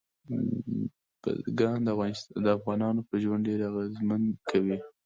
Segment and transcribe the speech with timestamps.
[1.21, 1.79] بزګان
[2.43, 4.77] د افغانانو پر ژوند ډېر اغېزمن کوي.